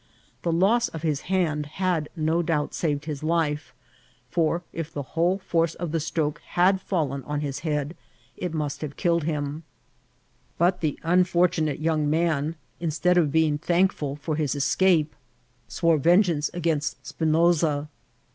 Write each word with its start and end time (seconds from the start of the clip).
The 0.41 0.51
loss 0.51 0.87
of 0.87 1.03
his 1.03 1.21
hand 1.29 1.67
had 1.77 2.09
no 2.15 2.41
doubt 2.41 2.73
saved 2.73 3.05
his 3.05 3.21
life; 3.21 3.71
for, 4.31 4.63
if 4.73 4.91
the 4.91 5.03
whole 5.13 5.37
force 5.37 5.75
of 5.75 5.91
the 5.91 5.99
stroke 5.99 6.41
had 6.43 6.79
fSedlen 6.83 7.21
on 7.27 7.41
his 7.41 7.59
head, 7.59 7.95
it 8.35 8.51
must 8.51 8.81
have 8.81 8.97
killed 8.97 9.25
him; 9.25 9.61
but 10.57 10.81
the 10.81 10.97
unfortunate 11.03 11.79
young 11.79 12.09
man, 12.09 12.55
instead 12.79 13.15
of 13.15 13.31
being 13.31 13.59
thank* 13.59 13.91
S60 13.93 13.95
INCIDBNTt 13.95 13.95
or 13.95 14.09
TEATEL. 14.09 14.15
fill 14.15 14.15
for 14.15 14.35
hiB 14.37 14.45
escape, 14.55 15.15
swore 15.67 15.99
Tengeance 15.99 16.49
against 16.51 17.03
Spinosa. 17.05 17.87